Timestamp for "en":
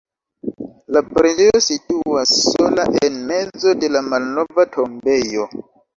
3.09-3.19